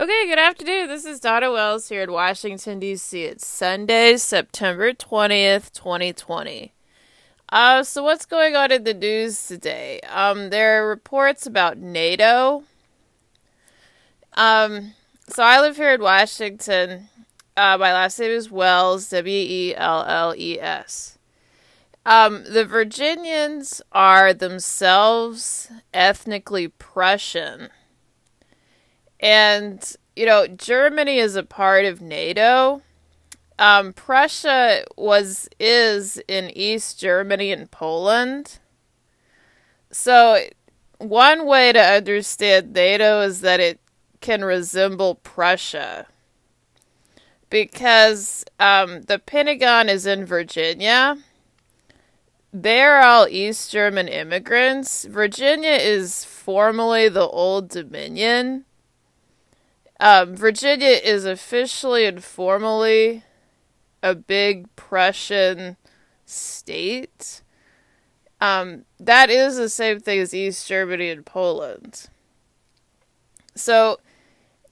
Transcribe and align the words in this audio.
Okay, 0.00 0.28
good 0.28 0.38
afternoon. 0.38 0.86
This 0.86 1.04
is 1.04 1.18
Donna 1.18 1.50
Welles 1.50 1.88
here 1.88 2.04
in 2.04 2.12
Washington, 2.12 2.78
D.C. 2.78 3.20
It's 3.20 3.44
Sunday, 3.44 4.16
September 4.16 4.92
20th, 4.92 5.72
2020. 5.72 6.72
Uh, 7.48 7.82
so, 7.82 8.04
what's 8.04 8.24
going 8.24 8.54
on 8.54 8.70
in 8.70 8.84
the 8.84 8.94
news 8.94 9.48
today? 9.48 9.98
Um, 10.08 10.50
there 10.50 10.84
are 10.84 10.88
reports 10.88 11.48
about 11.48 11.78
NATO. 11.78 12.62
Um, 14.34 14.92
so, 15.26 15.42
I 15.42 15.60
live 15.60 15.76
here 15.76 15.94
in 15.94 16.00
Washington. 16.00 17.08
Uh, 17.56 17.76
my 17.76 17.92
last 17.92 18.20
name 18.20 18.30
is 18.30 18.52
Welles, 18.52 19.10
W 19.10 19.36
E 19.36 19.74
L 19.74 20.04
L 20.06 20.32
E 20.36 20.60
S. 20.60 21.18
Um, 22.06 22.44
the 22.44 22.64
Virginians 22.64 23.82
are 23.90 24.32
themselves 24.32 25.72
ethnically 25.92 26.68
Prussian. 26.68 27.70
And, 29.20 29.96
you 30.14 30.26
know, 30.26 30.46
Germany 30.46 31.18
is 31.18 31.36
a 31.36 31.42
part 31.42 31.84
of 31.84 32.00
NATO. 32.00 32.82
Um, 33.58 33.92
Prussia 33.92 34.84
was 34.96 35.48
is 35.58 36.22
in 36.28 36.50
East 36.56 37.00
Germany 37.00 37.50
and 37.50 37.70
Poland. 37.70 38.60
So 39.90 40.44
one 40.98 41.46
way 41.46 41.72
to 41.72 41.80
understand 41.80 42.72
NATO 42.72 43.20
is 43.22 43.40
that 43.40 43.58
it 43.58 43.80
can 44.20 44.44
resemble 44.44 45.16
Prussia. 45.16 46.06
Because 47.50 48.44
um, 48.60 49.02
the 49.02 49.18
Pentagon 49.18 49.88
is 49.88 50.06
in 50.06 50.26
Virginia. 50.26 51.16
They're 52.52 53.00
all 53.00 53.26
East 53.28 53.72
German 53.72 54.06
immigrants. 54.06 55.04
Virginia 55.04 55.72
is 55.72 56.24
formerly 56.24 57.08
the 57.08 57.26
Old 57.26 57.68
Dominion. 57.68 58.66
Um, 60.00 60.36
Virginia 60.36 60.88
is 61.02 61.24
officially 61.24 62.04
and 62.04 62.22
formally 62.22 63.24
a 64.02 64.14
big 64.14 64.74
Prussian 64.76 65.76
state. 66.24 67.42
Um, 68.40 68.84
that 69.00 69.30
is 69.30 69.56
the 69.56 69.68
same 69.68 69.98
thing 69.98 70.20
as 70.20 70.32
East 70.32 70.68
Germany 70.68 71.10
and 71.10 71.26
Poland. 71.26 72.08
So, 73.56 73.98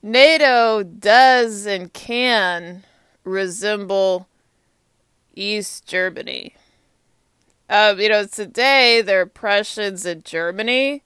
NATO 0.01 0.85
does 0.85 1.67
and 1.67 1.93
can 1.93 2.85
resemble 3.25 4.29
East 5.35 5.87
Germany. 5.87 6.55
Um, 7.69 7.99
you 7.99 8.09
know, 8.09 8.27
today 8.27 9.03
there 9.03 9.23
are 9.23 9.27
Prussians 9.27 10.07
in 10.07 10.23
Germany. 10.23 11.03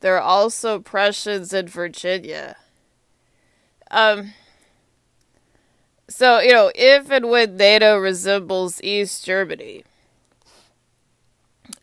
There 0.00 0.16
are 0.16 0.20
also 0.20 0.78
Prussians 0.78 1.54
in 1.54 1.68
Virginia. 1.68 2.56
Um, 3.90 4.32
so, 6.08 6.38
you 6.40 6.52
know, 6.52 6.70
if 6.74 7.10
and 7.10 7.28
when 7.28 7.56
NATO 7.56 7.98
resembles 7.98 8.82
East 8.82 9.24
Germany, 9.24 9.84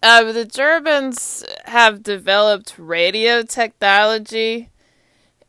um, 0.02 0.34
the 0.34 0.46
Germans 0.46 1.46
have 1.66 2.04
developed 2.04 2.76
radio 2.78 3.44
technology, 3.44 4.70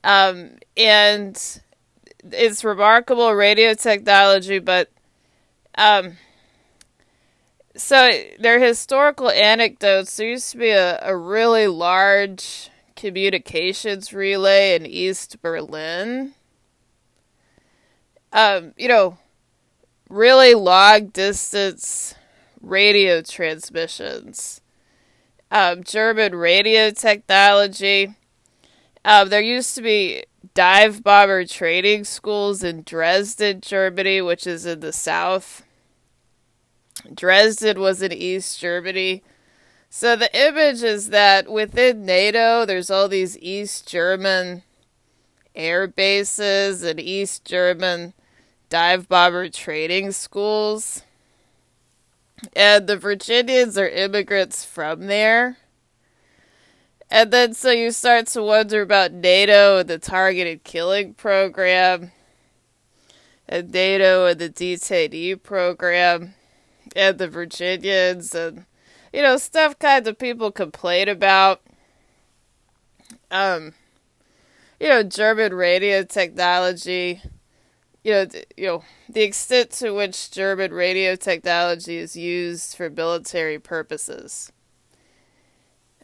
um, 0.02 0.58
and 0.77 1.60
it's 2.30 2.64
remarkable 2.64 3.32
radio 3.34 3.75
technology, 3.75 4.58
but, 4.58 4.91
um, 5.77 6.16
so 7.77 8.10
their 8.38 8.60
historical 8.60 9.30
anecdotes. 9.30 10.16
There 10.16 10.28
used 10.28 10.52
to 10.52 10.58
be 10.58 10.70
a, 10.70 10.98
a 11.02 11.16
really 11.16 11.66
large 11.66 12.70
communications 12.97 14.12
relay 14.12 14.77
in 14.77 14.86
East 14.86 15.42
Berlin 15.42 16.34
um, 18.34 18.74
you 18.77 18.88
know, 18.88 19.16
really 20.10 20.54
long 20.54 21.06
distance 21.06 22.14
radio 22.60 23.22
transmissions, 23.22 24.60
um, 25.50 25.84
German 25.84 26.34
radio 26.34 26.91
technology. 26.91 28.14
Um, 29.04 29.28
there 29.28 29.41
used 29.41 29.75
to 29.76 29.82
be 29.82 30.25
dive 30.54 31.04
bomber 31.04 31.44
training 31.44 32.04
schools 32.04 32.64
in 32.64 32.82
Dresden, 32.82 33.60
Germany, 33.60 34.20
which 34.20 34.47
is 34.47 34.66
in 34.66 34.80
the 34.80 34.92
south. 34.92 35.62
Dresden 37.14 37.80
was 37.80 38.03
in 38.03 38.12
East 38.12 38.59
Germany. 38.59 39.22
So 39.91 40.16
the 40.16 40.34
image 40.36 40.82
is 40.82 41.10
that 41.10 41.48
within 41.53 42.04
NATO, 42.04 42.64
there's 42.64 42.91
all 42.91 43.09
these 43.09 43.38
East 43.38 43.86
German 43.88 44.64
air 45.54 45.86
bases 45.86 46.82
and 46.82 46.98
East 46.98 47.44
German 47.44 48.12
dive 48.74 49.08
bomber 49.08 49.48
training 49.48 50.10
schools. 50.10 51.04
And 52.56 52.88
the 52.88 52.96
Virginians 52.96 53.78
are 53.78 53.88
immigrants 53.88 54.64
from 54.64 55.06
there. 55.06 55.58
And 57.08 57.30
then 57.30 57.54
so 57.54 57.70
you 57.70 57.92
start 57.92 58.26
to 58.28 58.42
wonder 58.42 58.82
about 58.82 59.12
NATO 59.12 59.78
and 59.78 59.88
the 59.88 60.00
targeted 60.00 60.64
killing 60.64 61.14
program, 61.14 62.10
and 63.48 63.70
NATO 63.70 64.26
and 64.26 64.40
the 64.40 64.50
detainee 64.50 65.41
program, 65.41 66.34
and 66.96 67.16
the 67.16 67.28
Virginians, 67.28 68.34
and 68.34 68.64
you 69.12 69.22
know, 69.22 69.36
stuff 69.36 69.78
kind 69.78 70.08
of 70.08 70.18
people 70.18 70.50
complain 70.50 71.08
about. 71.08 71.62
Um, 73.30 73.74
you 74.80 74.88
know, 74.88 75.04
German 75.04 75.54
radio 75.54 76.02
technology 76.02 77.22
you 78.04 78.12
know, 78.12 78.26
you 78.56 78.66
know, 78.66 78.84
the 79.09 79.22
extent 79.22 79.70
to 79.70 79.92
which 79.92 80.31
German 80.31 80.72
radio 80.72 81.16
technology 81.16 81.97
is 81.97 82.15
used 82.15 82.76
for 82.76 82.91
military 82.91 83.59
purposes. 83.59 84.53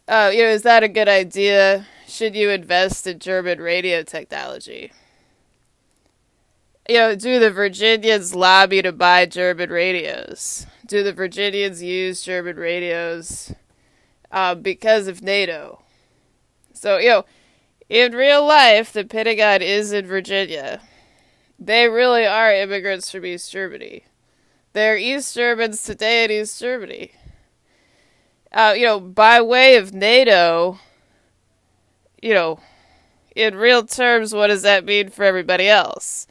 Uh, 0.09 0.31
you 0.33 0.43
know, 0.43 0.49
is 0.49 0.63
that 0.63 0.83
a 0.83 0.89
good 0.89 1.09
idea? 1.09 1.87
Should 2.09 2.35
you 2.35 2.49
invest 2.51 3.07
in 3.07 3.19
German 3.19 3.61
radio 3.61 4.03
technology? 4.03 4.93
You 6.89 6.97
know, 6.97 7.15
do 7.15 7.39
the 7.39 7.51
Virginians 7.51 8.35
lobby 8.35 8.83
to 8.83 8.93
buy 8.93 9.27
German 9.27 9.71
radios? 9.71 10.67
Do 10.87 11.05
the 11.05 11.13
Virginians 11.13 11.83
use 11.83 12.23
German 12.23 12.57
radios 12.57 13.55
uh, 14.33 14.55
because 14.55 15.07
of 15.07 15.23
NATO? 15.23 15.83
So, 16.73 16.97
you 16.97 17.11
know, 17.11 17.25
in 17.89 18.13
real 18.13 18.45
life, 18.45 18.93
the 18.93 19.05
Pentagon 19.05 19.61
is 19.63 19.93
in 19.93 20.07
Virginia 20.07 20.81
they 21.61 21.89
really 21.89 22.27
are 22.27 22.53
immigrants 22.53 23.11
from 23.11 23.27
East 23.27 23.53
Germany. 23.53 24.05
They're 24.73 24.97
East 24.97 25.35
Germans 25.35 25.83
today 25.83 26.25
in 26.25 26.31
East 26.31 26.59
Germany. 26.59 27.13
Uh, 28.51 28.75
you 28.77 28.87
know, 28.87 28.99
by 28.99 29.43
way 29.43 29.77
of 29.77 29.93
NATO, 29.93 30.79
you 32.23 32.33
know, 32.33 32.61
in 33.37 33.55
real 33.55 33.85
terms, 33.85 34.35
what 34.35 34.49
does 34.49 34.63
that 34.63 34.85
mean 34.85 35.11
for 35.11 35.25
everybody 35.25 35.69
else? 35.69 36.27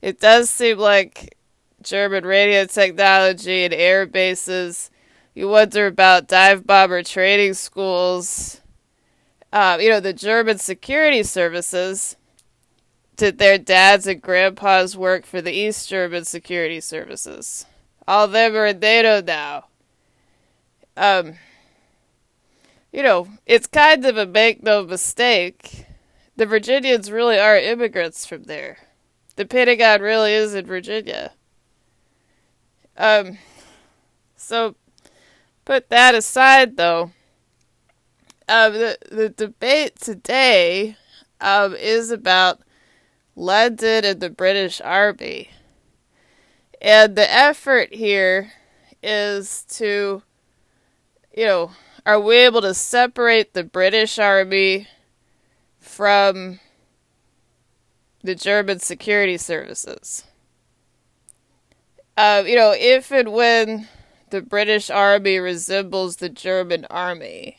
It 0.00 0.18
does 0.18 0.48
seem 0.48 0.78
like 0.78 1.36
German 1.82 2.24
radio 2.24 2.64
technology 2.64 3.64
and 3.64 3.74
air 3.74 4.06
bases. 4.06 4.90
You 5.34 5.48
wonder 5.48 5.86
about 5.86 6.26
dive 6.26 6.66
bomber 6.66 7.02
training 7.02 7.54
schools. 7.54 8.60
Uh, 9.52 9.78
you 9.80 9.90
know, 9.90 10.00
the 10.00 10.12
German 10.12 10.58
security 10.58 11.22
services 11.22 12.16
did 13.20 13.36
their 13.36 13.58
dads 13.58 14.06
and 14.06 14.22
grandpas 14.22 14.96
work 14.96 15.26
for 15.26 15.42
the 15.42 15.52
East 15.52 15.90
German 15.90 16.24
security 16.24 16.80
services? 16.80 17.66
All 18.08 18.26
them 18.26 18.56
are 18.56 18.64
in 18.64 18.78
NATO 18.78 19.20
now. 19.20 19.66
Um, 20.96 21.34
you 22.90 23.02
know, 23.02 23.28
it's 23.44 23.66
kind 23.66 24.06
of 24.06 24.16
a 24.16 24.24
make 24.24 24.62
no 24.62 24.84
mistake. 24.84 25.84
The 26.36 26.46
Virginians 26.46 27.12
really 27.12 27.38
are 27.38 27.58
immigrants 27.58 28.24
from 28.24 28.44
there. 28.44 28.78
The 29.36 29.44
Pentagon 29.44 30.00
really 30.00 30.32
is 30.32 30.54
in 30.54 30.64
Virginia. 30.64 31.32
Um, 32.96 33.36
so 34.34 34.76
put 35.66 35.90
that 35.90 36.14
aside, 36.14 36.78
though. 36.78 37.12
Um, 38.48 38.72
the 38.72 38.96
the 39.10 39.28
debate 39.28 40.00
today 40.00 40.96
um, 41.42 41.74
is 41.74 42.10
about 42.10 42.60
London 43.36 44.04
and 44.04 44.20
the 44.20 44.30
British 44.30 44.80
Army. 44.80 45.50
And 46.80 47.16
the 47.16 47.30
effort 47.30 47.94
here 47.94 48.52
is 49.02 49.64
to, 49.70 50.22
you 51.36 51.44
know, 51.44 51.72
are 52.06 52.20
we 52.20 52.36
able 52.36 52.62
to 52.62 52.74
separate 52.74 53.52
the 53.52 53.64
British 53.64 54.18
Army 54.18 54.88
from 55.78 56.60
the 58.22 58.34
German 58.34 58.78
security 58.80 59.36
services? 59.36 60.24
Uh, 62.16 62.42
you 62.46 62.56
know, 62.56 62.74
if 62.76 63.10
and 63.10 63.32
when 63.32 63.88
the 64.30 64.40
British 64.40 64.90
Army 64.90 65.38
resembles 65.38 66.16
the 66.16 66.28
German 66.28 66.86
Army, 66.90 67.58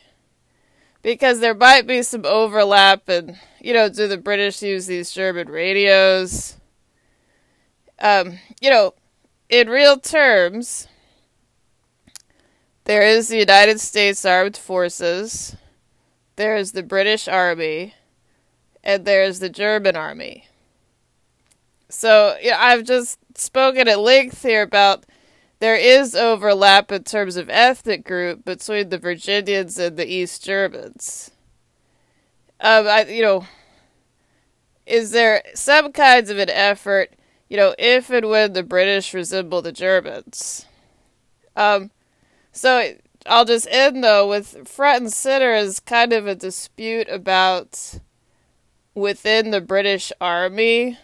because 1.02 1.40
there 1.40 1.54
might 1.56 1.88
be 1.88 2.02
some 2.04 2.26
overlap 2.26 3.08
and 3.10 3.38
you 3.60 3.74
know 3.74 3.90
do 3.90 4.08
the 4.08 4.18
british 4.18 4.62
use 4.62 4.86
these 4.88 5.12
german 5.12 5.50
radios? 5.50 6.58
Um, 8.00 8.40
you 8.60 8.70
know 8.70 8.94
in 9.50 9.70
real 9.70 9.98
terms 9.98 10.88
there 12.86 13.04
is 13.04 13.28
the 13.28 13.38
united 13.38 13.80
states 13.80 14.26
armed 14.26 14.58
forces 14.58 15.56
there 16.36 16.56
is 16.56 16.72
the 16.72 16.84
british 16.84 17.28
army 17.28 17.94
and 18.84 19.06
there 19.06 19.24
is 19.24 19.40
the 19.40 19.50
german 19.50 19.96
army. 19.96 20.48
So 21.90 22.38
yeah, 22.42 22.58
i've 22.60 22.84
just 22.84 23.20
spoken 23.36 23.88
at 23.88 24.00
length 24.00 24.42
here 24.42 24.62
about 24.62 25.06
there 25.62 25.76
is 25.76 26.16
overlap 26.16 26.92
in 26.92 27.04
terms 27.04 27.38
of 27.38 27.48
ethnic 27.48 28.04
group 28.04 28.44
between 28.44 28.90
the 28.90 28.98
Virginians 28.98 29.78
and 29.78 29.96
the 29.96 30.12
East 30.12 30.44
Germans. 30.44 31.30
Um, 32.60 32.88
I, 32.88 33.06
you 33.06 33.22
know, 33.22 33.46
is 34.88 35.12
there 35.12 35.44
some 35.54 35.92
kinds 35.92 36.32
of 36.32 36.40
an 36.40 36.50
effort, 36.50 37.14
you 37.48 37.58
know, 37.58 37.76
if 37.78 38.10
and 38.10 38.28
when 38.28 38.54
the 38.54 38.64
British 38.64 39.14
resemble 39.14 39.62
the 39.62 39.72
Germans? 39.72 40.66
Um, 41.56 41.92
so 42.52 42.96
I'll 43.28 43.46
just 43.46 43.68
end 43.70 44.04
though 44.04 44.28
with 44.28 44.68
front 44.68 45.04
and 45.04 45.14
center 45.14 45.54
is 45.54 45.80
kind 45.80 46.12
of 46.12 46.26
a 46.26 46.34
dispute 46.34 47.08
about 47.08 48.00
within 48.96 49.52
the 49.52 49.62
British 49.62 50.12
Army, 50.20 50.98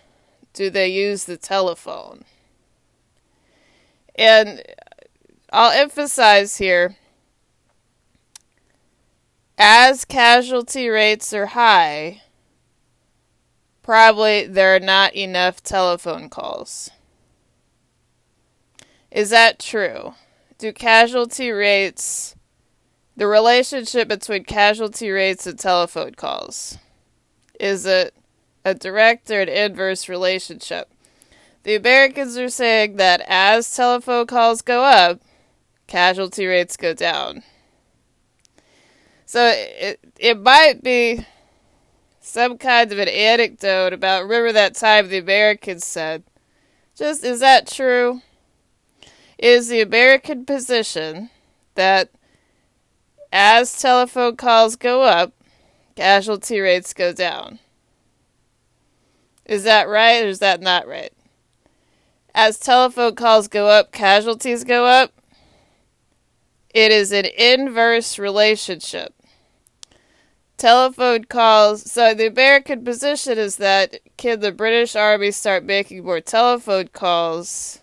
do 0.54 0.72
they 0.72 0.88
use 0.88 1.26
the 1.26 1.38
telephone? 1.38 2.26
And 4.18 4.64
I'll 5.52 5.72
emphasize 5.72 6.58
here 6.58 6.96
as 9.58 10.06
casualty 10.06 10.88
rates 10.88 11.34
are 11.34 11.48
high, 11.48 12.22
probably 13.82 14.46
there 14.46 14.76
are 14.76 14.80
not 14.80 15.16
enough 15.16 15.64
telephone 15.64 16.30
calls. 16.30 16.92
Is 19.10 19.30
that 19.32 19.60
true? 19.60 20.14
Do 20.60 20.72
casualty 20.74 21.52
rates, 21.52 22.36
the 23.16 23.28
relationship 23.28 24.08
between 24.08 24.44
casualty 24.44 25.10
rates 25.10 25.48
and 25.48 25.58
telephone 25.58 26.14
calls, 26.14 26.78
is 27.60 27.86
it 27.86 28.14
a 28.64 28.76
direct 28.76 29.32
or 29.32 29.42
an 29.42 29.50
inverse 29.50 30.08
relationship? 30.08 30.90
The 31.68 31.76
Americans 31.76 32.38
are 32.38 32.48
saying 32.48 32.96
that 32.96 33.22
as 33.28 33.70
telephone 33.76 34.26
calls 34.26 34.62
go 34.62 34.86
up, 34.86 35.20
casualty 35.86 36.46
rates 36.46 36.78
go 36.78 36.94
down. 36.94 37.44
So 39.26 39.52
it, 39.54 40.00
it 40.18 40.40
might 40.40 40.82
be 40.82 41.26
some 42.22 42.58
kind 42.58 42.90
of 42.94 43.00
an 43.00 43.10
anecdote 43.10 43.92
about 43.92 44.24
remember 44.24 44.54
that 44.54 44.76
time 44.76 45.10
the 45.10 45.18
Americans 45.18 45.86
said. 45.86 46.24
Just 46.96 47.26
is 47.26 47.42
that 47.42 47.68
true? 47.68 48.22
Is 49.38 49.68
the 49.68 49.82
American 49.82 50.46
position 50.46 51.32
that 51.76 52.12
as 53.30 53.78
telephone 53.78 54.38
calls 54.38 54.78
go 54.78 55.02
up, 55.02 55.34
casualty 55.98 56.62
rates 56.62 56.94
go 56.94 57.12
down? 57.12 57.60
Is 59.46 59.66
that 59.66 59.90
right 59.90 60.24
or 60.24 60.30
is 60.30 60.40
that 60.40 60.62
not 60.62 60.88
right? 60.88 61.12
As 62.40 62.60
telephone 62.60 63.16
calls 63.16 63.48
go 63.48 63.68
up, 63.68 63.92
casualties 63.92 64.64
go 64.64 64.86
up. 64.86 65.12
It 66.70 66.92
is 66.92 67.12
an 67.12 67.26
inverse 67.26 68.20
relationship. 68.20 69.16
Telephone 70.56 71.24
calls. 71.24 71.92
So 71.92 72.14
the 72.14 72.28
American 72.28 72.86
position 72.86 73.40
is 73.40 73.56
that 73.56 74.02
can 74.18 74.40
the 74.40 74.52
British 74.52 74.96
Army 74.96 75.32
start 75.32 75.64
making 75.64 76.04
more 76.04 76.22
telephone 76.22 76.90
calls? 76.90 77.80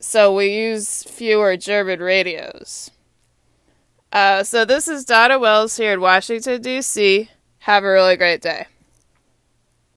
So 0.00 0.34
we 0.34 0.56
use 0.56 1.04
fewer 1.04 1.56
German 1.56 2.00
radios. 2.00 2.90
Uh, 4.10 4.42
so 4.42 4.64
this 4.64 4.88
is 4.88 5.04
Donna 5.04 5.38
Welles 5.38 5.76
here 5.76 5.92
in 5.92 6.00
Washington, 6.00 6.60
D.C. 6.60 7.30
Have 7.60 7.84
a 7.84 7.92
really 7.92 8.16
great 8.16 8.42
day. 8.42 8.66